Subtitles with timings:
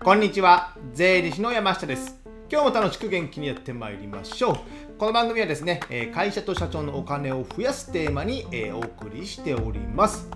[0.00, 0.76] こんにちは。
[0.94, 2.16] 税理士の山下です。
[2.50, 4.56] 今日も楽しく元気にやってまいりましょう。
[4.96, 5.80] この番組はですね
[6.14, 10.30] 会社と社長のお金を増やすテーマにお送りしております。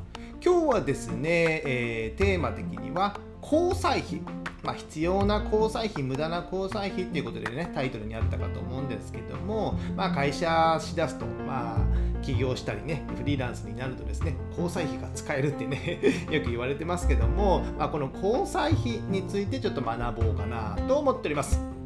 [0.44, 4.20] 今日はですね、え、テーマ的には交際費。
[4.64, 11.78] まあ、必要な交際費、無駄な交際費っていうことでね、タイトルにあったかと思うんですけども、まあ、会社しだすと、まあ、
[12.22, 16.00] 起業したりね、フリーランスになるとですね、交際費が使えるってね
[16.30, 21.81] よく言われてますけども、まあ、この交際費についてちょっと学ぼうかなと思っております。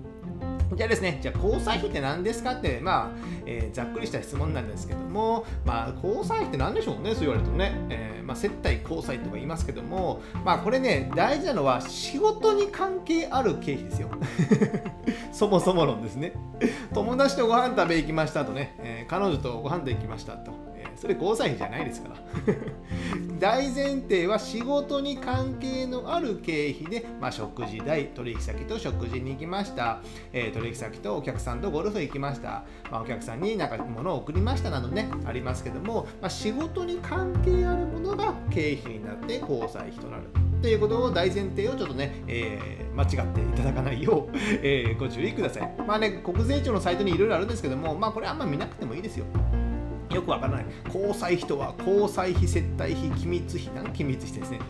[0.77, 3.11] じゃあですね、じゃあ交際費って何ですかって、まあ、
[3.47, 14.09] えー、ざっくりした質問なんですけども、まあ、交際費って何でしょうね、そう言われるとね、えー、まあ、接待交際とか言いますけども、まあ、これね、大事なのは仕事に関係ある経費ですよ。
[15.33, 16.33] そもそも論ですね。
[16.93, 20.66] 友達とご飯食べ行きましたとね、えー、彼女とご飯で行きましたと。
[20.97, 22.17] それ交際費じゃないですから
[23.39, 30.01] 大前提は仕事に関係のある経費で、まあ、食事代取引先と食事に行きました、
[30.33, 40.23] えー、取引先とお客さんとゴルフ行きました、まあ、お客さんになんか物を送りましたなどねありますけども、まあ、仕事に関係あるものが経費になって交際費となる
[40.63, 45.75] ということを大前提をちょっとね、えー、間違っていただかないよう、 えー、ご注意ください。
[45.87, 49.27] まあね、国税庁のサイトにいろいろあるんですけども、まあこれあんま見なくてもいいですよ。
[50.15, 50.67] よくわからない。
[50.87, 54.61] 交際費とは、交際費、接待費、機密費、何機密費ですね。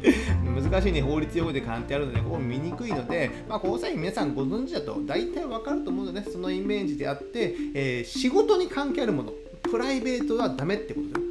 [0.71, 11.27] 難しいね、法律用語で書いてあるので、ここ見にくいので、まあ、交際費皆さんご存知だと大体わかると思うので、ね、そのイメージであって、えー、仕事に関係あるもの、プライベートはダメってことで、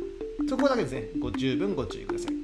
[0.50, 2.36] そこだけですね、ご十分ご注意ください。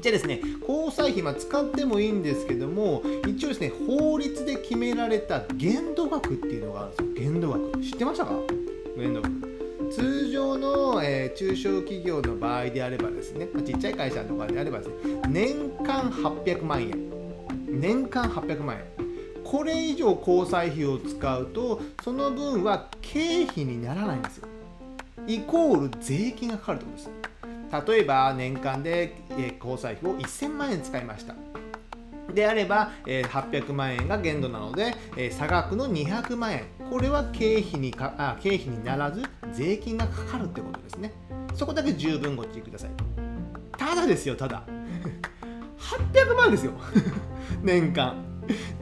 [0.00, 7.30] じゃあですね、交際費、まあ、使ってもいいんですけども、一応ですね、法律で決められた限度額っていうのがあるんですよ。
[7.32, 7.80] 限度額。
[7.80, 8.32] 知ってましたか？
[8.96, 9.49] 限度額。
[9.90, 14.94] 通常の、えー、中小企業の場合であればですね、ま、ちっちゃい会社とかであればですね、
[15.28, 17.10] 年間800万円。
[17.68, 18.84] 年間800万円。
[19.44, 24.48] これ以上交際費を使うと、その分は経費にならないんですよ。
[25.26, 27.10] イコール税金がかかるということ
[27.72, 27.90] です。
[27.92, 31.34] 例えば年間で、え交際費を1000万円使いました。
[32.32, 41.12] であれば、えー、800万円が限度なので、えー、差額の200万円これは経費にかあ経費にならず税金がかかるってことですね。
[41.54, 42.90] そこだけ十分ご注意ください。
[43.76, 44.64] ただですよただ。
[46.12, 46.72] 800万ですよ。
[47.62, 48.30] 年間。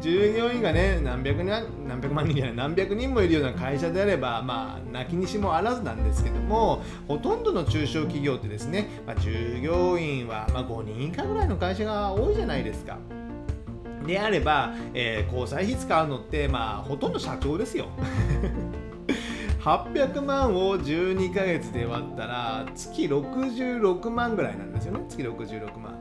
[0.00, 1.50] 従業員がね何百人
[1.86, 12.98] 何百万人じゃない何百人もいるような会社であればまあ泣きにしもあらずなんですけどもほとんどの中小企業ってですね、まあ、従業員はま5人以下ぐらいの会社が多いじゃないですか。
[14.08, 17.88] であれば、えー、交際費使うのって、まあ、ほとんど社長ですよ。
[19.60, 25.04] 800万を12ヶ月で割ったら月66万ぐらいなんですよね。
[25.10, 25.98] 月66万。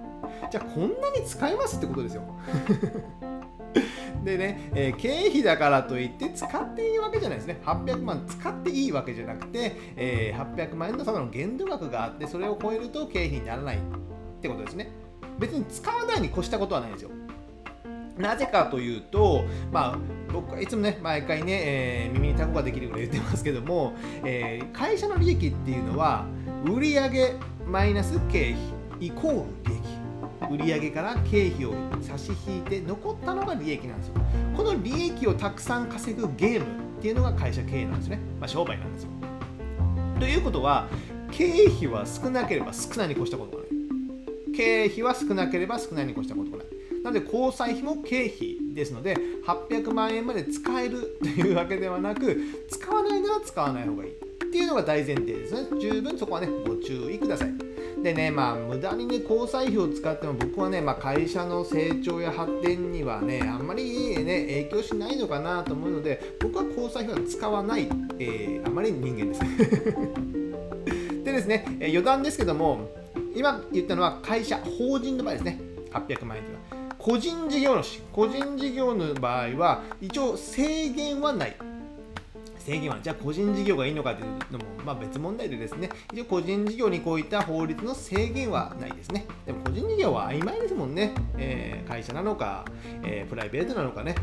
[0.49, 2.21] じゃあこんなに使いますってことですよ。
[4.23, 7.59] でね、えー、経費だからといって使っていいわけじゃないですね。
[7.65, 13.79] 800万使っていいわけじゃなくて、えー、800万円のただの限度額があってそれを超えると経費にならないっ
[14.41, 14.91] てことですね。
[15.39, 17.11] 別に使わないに越したことはないんですよ
[18.17, 19.97] なぜかというと、まあ、
[20.31, 26.25] 僕はいつもね、毎回ね、えー、耳にタコができるぐらい言ってますけども、えー、会社の利益っていうのは、
[26.65, 27.35] 売上
[27.65, 28.55] マイナス経
[28.99, 30.77] 費イコール利益。
[30.79, 34.13] 売上から経費を差し引いて残ったのが利益なんですよ。
[34.55, 36.65] この利益をたくさん稼ぐゲーム
[36.99, 38.19] っていうのが会社経営なんですね。
[38.39, 39.09] まあ、商売なんですよ。
[40.19, 40.87] ということは、
[41.31, 43.71] 経費は少なければ少ないに越したことがない。
[44.55, 46.67] 経費は少なければ少ないに越したことがない。
[47.07, 52.37] なので交際費も経費ですので800万円まで使えるというわけではなく
[52.69, 54.15] 使わないなら使わない方がいいっ
[54.51, 55.67] ていうのが大前提ですね。
[55.79, 57.53] 十分そこはねご注意ください。
[58.03, 69.39] でねまあ無駄にね交際費を使っても僕はね、まあ、会社の成長や発展にはねあんまりね影響しないのかなと思うので僕は交際費は使わない、えー、あまり人間です。
[71.23, 72.89] でですね、余談ですけども
[73.35, 75.67] 今言ったのは会社法人の場合ですね。
[75.91, 76.76] 800万円というのは。
[77.07, 81.55] 個人事業主個人事業の場合は一応制限はない。
[82.59, 89.25] 制限はじゃあ個人事業がいいのかというのも、まあ、別問題でですね一応個人事業にこういった法律の制限はないですね。
[89.45, 92.65] でも個人事業は曖昧ですもんね、えー、会社なのか、
[93.03, 94.13] えー、プライベートなのかね。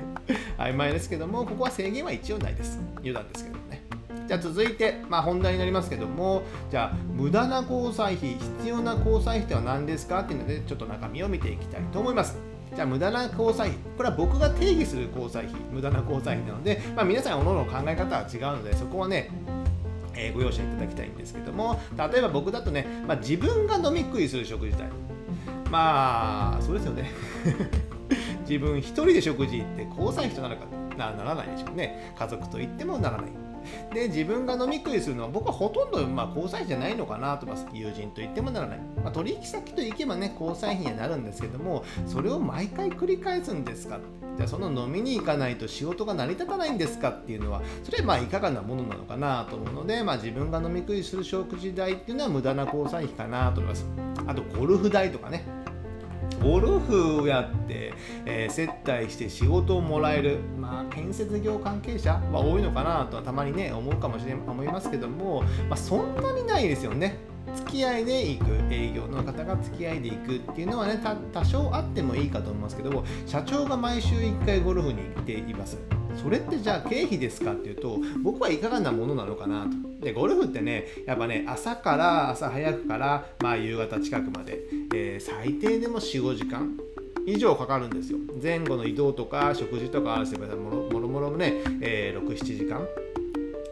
[0.56, 2.80] 曖昧ですけどもここは制限は一応ないです。
[3.00, 3.81] 余談ですけどね。
[4.26, 10.20] じゃあ続いて、まあ、本題になりますけども、じゃあ、無駄な交際費、必要な交際費とは何ですか？
[10.20, 12.38] っていうので、ちょっと中身を見ていきたいと思います。
[12.74, 13.72] じゃあ、無駄な交際費。
[13.96, 19.28] これは僕が定義する交際費、無駄な交際費なので、まあ、皆さん、おのの考え方は違うので、そこはね、
[20.14, 24.88] えー、ご容赦いただきたいんですけども、例えば僕だとね、まあ、自分が飲み食いする食事代。
[25.70, 27.10] まあ、そうですよね。
[28.48, 30.66] 自分一人で食事行って交際費となるか
[30.96, 33.30] ならないでしょうね家族と言ってもならない
[33.92, 44.00] で自分が飲み食いするのは僕はほとんど、まあ、交際費じゃないのかなと思います友人と言ってもならない、まあ、取引先と行けばね交際費にはなるんですけどもそれを毎回繰り返すんですか？
[44.36, 53.86] じゃあその飲みに行かないと仕事が成り立たないんですかっていうのはそれはまあいかがなものなのかなと思うので、まあ、自分が飲み食いする食事代っていうのは無駄な交際費かなと思います。
[54.26, 55.44] あとゴルフ代とかね。
[56.42, 57.94] ゴルフをやって、
[58.26, 67.32] えー、接待して仕事をもらえる、まあ、建設業関係者は多いのかなとはたまにね思うかもしれ思いますけども、まあ、そんなにないですよね。
[67.54, 71.00] 付き合いで行く営業の方が付き合いで行くっていうのはね
[71.32, 75.76] 多少あってもいいかと思いますけども社長が毎週1回ゴルフに行っています
[76.20, 80.04] それってじゃあ経費ですかっていうと僕はいかがなものなのかなと。
[80.04, 84.60] でゴルフってねやっぱね朝から朝早くからまあ夕方近くまで、
[84.94, 86.76] えー、最低でも45時間
[87.24, 88.18] 以上かかるんですよ。
[88.42, 92.86] 前後の移動とか食事とか合わせばもろもろもね、えー、67時間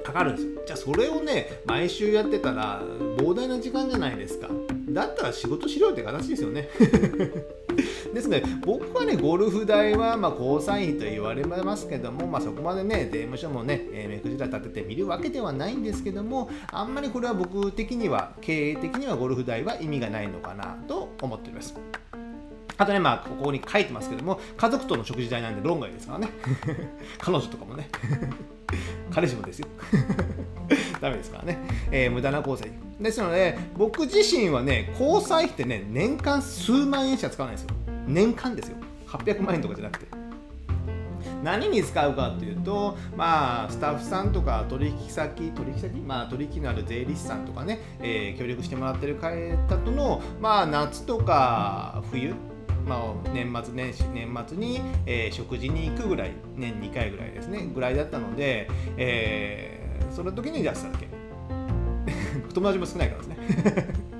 [0.04, 0.62] かかるんですよ。
[0.66, 2.80] じゃあそれをね毎週やってたら
[3.18, 4.48] 膨大な時間じゃないですか。
[4.90, 6.68] だったら仕事しろよって形ですよね。
[8.12, 21.74] ですね、僕はね、ゴルフ代はまあ交際費と言われますけども、まあ、そこまでね、税務署もね、えー、目くじら立てて見るわけではないんですけども、あんまりこれは僕的には、経営的にはゴルフ代は意味がないのかなと思っております。
[22.80, 26.30] あとね、まあ、ここに書いてますけども、家族との食事代なんで論外ですからね。
[27.20, 27.90] 彼女とかもね。
[29.12, 29.68] 彼氏もですよ。
[31.00, 31.58] ダメですからね。
[31.90, 32.78] えー、無駄な交際費。
[32.98, 37.76] ですので、僕自身はね、交際費ってね、年間数万円しか使わないんですよ。
[38.12, 38.76] 年間ですよ。
[39.06, 40.06] 800万円とかじゃなくて。
[41.42, 49.30] 何に使うかというと、まあ、スタッフさんとか取引先、取引先、まあ、取引のある税理士さんとかね、えー、協力してもらってる方
[49.78, 52.34] との、まあ、夏とか冬、
[52.86, 61.08] まあ、年末年始年末に、えー、食事に行くぐらい年2回ぐらいですねぐらいだったので、えー、その時に出しただけ
[62.52, 64.10] 友達も少ないからですね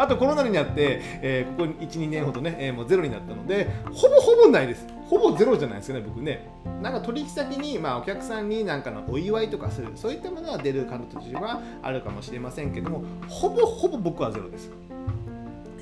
[0.00, 4.86] あとコロナになって、えー、ここ12年ほどね、えー、もうゼロになったのでほぼほぼないです。
[5.04, 6.48] ほぼゼロじゃないですかね僕ね。
[6.80, 9.88] なんか取引先に、まあ、お客さんになんかのお祝いとかする。
[9.96, 14.70] そういったものは出る形はあるかもしれませんけどもほぼほぼ僕はゼロです。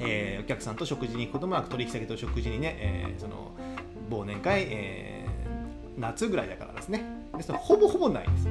[0.01, 3.53] えー、お客さんと食事に行くこともなく取引先と食事にね、えー、その
[4.11, 7.05] 忘年会、えー、夏ぐらいだからですね。
[7.37, 8.49] ですほぼほぼないです。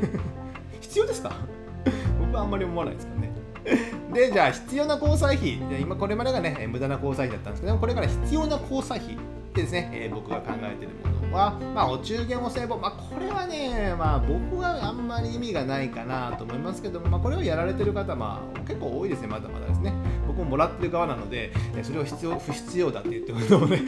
[0.80, 1.32] 必要ですか？
[2.18, 3.45] 僕はあんまり思わないですからね。
[4.14, 5.58] でじゃあ必要な交際費。
[5.80, 9.18] 今これまでがね無駄な交際費だったんですけどこれから必要な交際費っ
[9.56, 10.90] てですね、えー、僕が考えてる
[11.20, 19.92] ものは、まあ、お中元お歳暮、まあ、これはね、まあ、僕はあんまり意味がないかなと思いますけども、まあ、これをやられてる方、まあ、結構多いですねまだまだですね。
[20.26, 21.52] 僕ももらってる側なので
[21.82, 23.80] それを必要不必要だって言ってるのもね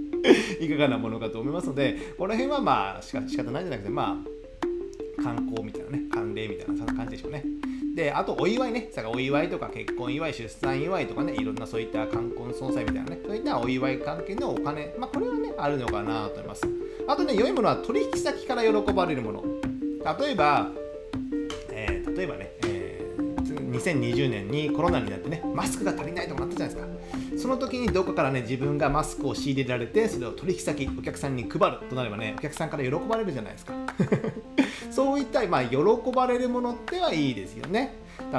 [0.60, 4.20] いかがなものかと思いますのでこの辺はまあしか仕方ないんじゃなくてま
[5.20, 7.44] あ観光みたいなね慣例みたいな感じでしょうね。
[7.94, 8.88] であとお祝いね。
[8.90, 11.34] さお祝いとか結婚祝い出産祝いとかね。
[11.34, 13.20] いろんなそういった冠婚葬祭みたいなね。
[13.24, 14.92] そういったお祝い関係のお金。
[14.98, 16.62] まあこれはねあるのかなと思います。
[17.06, 19.44] あとね良いものは取引先から喜ばれるもの。
[20.18, 20.70] 例えば、
[21.70, 22.52] えー、例えばね、
[23.78, 33.74] 2020年にコロナになってねマスクが足りないとかなったじゃないですかその時にどこからね自分がマスクを仕入れられてそれを取引先お客さんに配るとなればねお客さんから喜ばれるじゃないですか
[34.90, 35.76] そういった、まあ、喜
[36.14, 37.94] ばれるものってはいいですよね。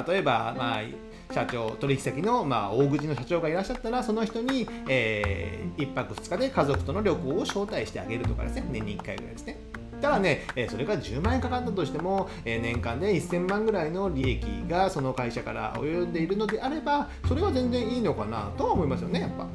[0.08, 9.58] 例えば、まあ、社長取引先の、まあ、大口の社長がいらっしゃったらその人に、えー、1泊2日で家族との旅行を招待してあげるとかですね年に1回ぐらいですね。
[10.02, 19.48] ただね、えそれが10万円かかったとしても、え年間で1000万ぐらいの利益がその会社から及んでいるのであればそれは全然いいのかなとは思いますよねやっぱ。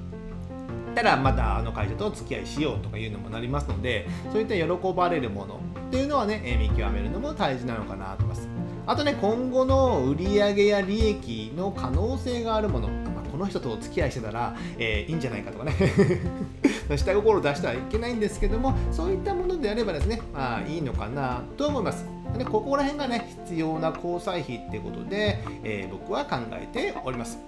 [0.95, 8.49] たらまたあの会社とお付き合いしようとかいうのもなりますのでそういった喜ばれるものっていうのはねえ見極めるのも大事なのかなと思います
[8.87, 12.89] あとね今後の売上や利益の可能性があるもの、
[13.41, 15.73] の人とお付き合いしてたら、えー、いいんじゃないかとかね。
[16.97, 22.07] 下心を出してはいけないんですけどもそういったものであればですねまあいいのかなと思います。
[22.37, 27.39] でここら辺がね必要な交際費ってことで、えー、僕は考えております。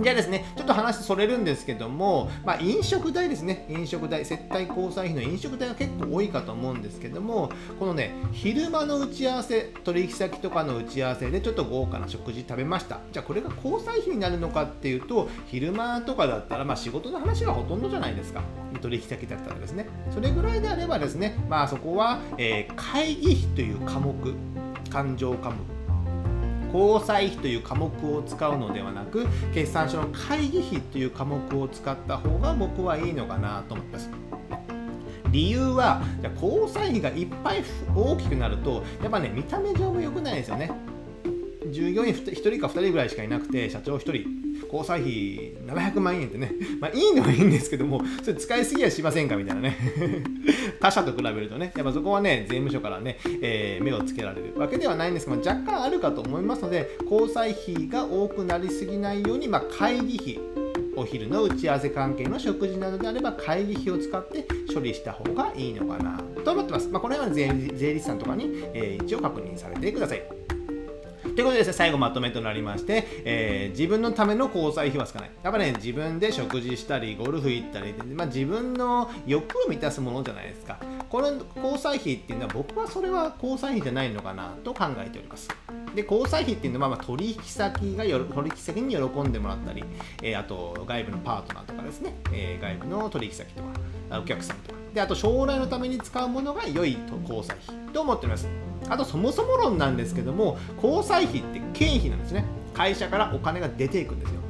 [0.00, 13.00] じゃあですね、ちょっと話それるんですけども、まあ、飲食代ですね、飲食代、接待交際費の飲食代が結構多いかと思うんですけども、このね、昼間の打ち合わせ、取引先とかの打ち合わせでちょっと豪華な食事食べました。
[13.10, 18.42] じゃあこれが交際費になるのかっていうと、昼間とかだったら、まあ、仕事の話がほとんどじゃないですか。
[18.82, 19.86] 取引先だったらですね。
[20.10, 24.14] それぐらいであればですね、まあそこは、えー、会議費という科目、
[24.90, 25.75] 勘定科目
[26.72, 34.10] 交際費という科目を使うのではなく決算書の会議費という科目を使った方が僕はいいのかなと思います
[35.30, 40.70] 理由はじゃ交際費がいっぱい大きくなるとやっぱね見た目上も良くないですよね。
[41.76, 49.76] 従業員1人か2人ぐらいしかいなくて社長1人交際費700万円ってね、 まあいいのはいいんですけども、それ使いすぎはしませんかみたいなね。
[50.80, 60.38] 他社と比べるとね、やっぱそこはね、税務署からね、えー、目をつけられるわけではないんですが、若干あるかと思いますので、交際費が多くなりすぎないように、まあ、会議費、
[60.96, 66.88] お昼の打ち合わせ関係の食事などであれば会議費を使って処理した方がいいのかなと思ってます。
[66.88, 70.35] まあ、この辺は税税理士さんとかに、えー、一応確認されてください。
[71.36, 75.30] ということでですね、最後まとめとなりまして、えー、自分のための交際費は少ない。
[75.42, 80.78] やっぱね、自分で食事したり、ゴルフ行ったり、まあ、自分の欲を満たすものじゃないですか。
[81.10, 85.50] この交際費っていうのは、僕はそれは交際費じゃないのかなと考えております。
[85.94, 89.84] で、交際費っていうのは、まあ、取引先がよ取引先に喜んでもらったり、
[90.22, 93.62] えー、あと外部のパートナーとかですね、えー、外部の取引先と
[94.08, 98.65] か、お客さんとか、であと将来のために使うものが良い交際費と思っております。
[98.88, 102.44] あとそもそも論なんですけども交際費って経費なんですね。
[102.74, 104.40] 会社からお金が出ていくんですよ。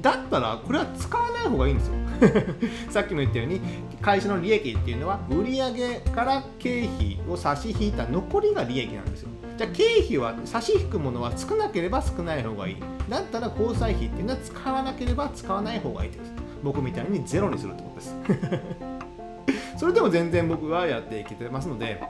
[0.00, 1.94] だったらこれは使わない方がいいんですよ。
[2.90, 3.60] さっきも言ったように
[4.00, 9.28] 会社の利益っていうのは売上から経費を差し引いた残りが利益なんですよ。
[9.58, 12.76] じゃあ経費は差し引くものは少なければ少ない方がいい。
[13.08, 16.32] だったら交際費っていうのは使わなければ使わない方がいいです。
[16.62, 18.16] 僕みたいにゼロにするってことです。
[19.76, 22.00] それでも全然僕はやっていけてますので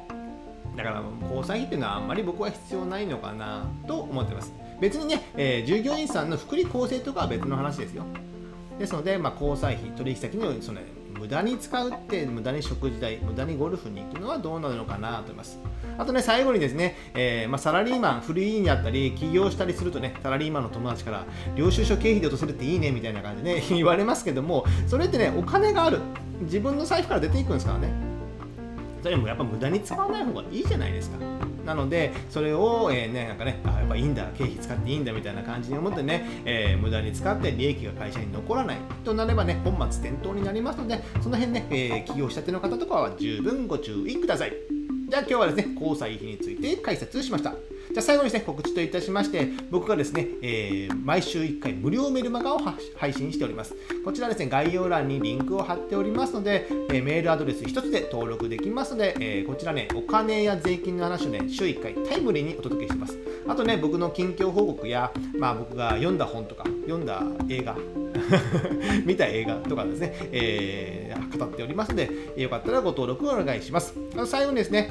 [0.76, 4.52] だから交際費っていうのはあんまり僕は必要ないのかなと思ってます。
[4.80, 8.04] 別にね、えー、従業員さんの福利厚生とかは別の話ですよ。
[8.78, 10.80] ですので、まあ、交際費取引先にその
[11.18, 15.59] 無駄に使うって無駄に食事代無駄にゴルフに行くのはどうなるのかなと思います。
[15.97, 26.00] あとね最後にですね、えー、まあ、サラリーマンフリーにあったり起業したりするとねサラリーマンの友達から領収書経費で落とせるっていいねみたいな感じでね 言われますけどもそれってねお金がある。
[26.42, 28.05] 自分の財布から出ていくんですからね。
[29.06, 31.18] それもやっぱ無駄に使わない方がいいじゃないですか。
[31.64, 44.52] なので、それを、えー、ね、なんかね、あやっぱいいんだ、経費使っていいんだみたいな感じに思ってね、えー、無駄に使って利益が会社に残らないとなればね、本末転倒になりますので、その辺ね、えー、起業したての方とかは十分ご注意ください。
[45.08, 47.54] じゃあ今日はですね、交際費について解説しました。
[47.96, 52.58] じゃあ最後にですね、告知といたしまして、僕がですね、えー、毎週1回無料メルマガを
[52.94, 53.74] 配信しております。
[54.04, 63.16] こちらですね、概要欄にリンクを貼っておりますので、えー、メールアドレス1つで登録できますので、えー、こちらね、お金や税金の話をね、週1回タイムリーにお届けします。
[63.48, 67.78] あとね、僕の近況報告や、まあ僕が読んだ本とか、読んだ映画、
[69.06, 73.94] 見た映画とかですね、えー、語っておりますので、よかったらご登録お願いします。
[74.12, 74.90] あの最後にですね、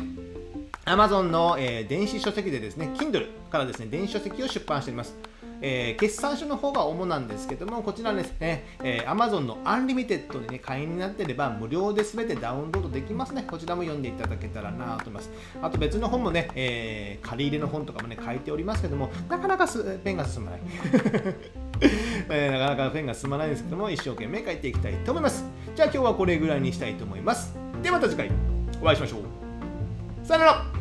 [0.85, 5.15] Amazon の、えー、電子書籍でですね、Kindle からですね、電子書籍を出版しております。
[5.61, 13.43] えー、決算書の方が主なんですけども、こちらですね、えー、Amazon の Unlimited でね、会員になっていれば無料で全てダウンロードできますね。
[13.49, 15.31] こちらも読んでいただけたらなと思います。
[15.63, 19.67] あと別の本もね、えー、借り入れの本とかもね、書いておりますけども、なかなか
[20.03, 20.61] ペンが進まない。
[22.29, 25.45] えー、なかなかペンが進まないんですけども、一生懸命書いていきたいと思います。
[25.75, 27.55] じゃあ今日はこれぐらいにしたいと思います。
[27.81, 28.29] ではまた次回
[28.81, 30.27] お会いしましょう。
[30.27, 30.74] さよなら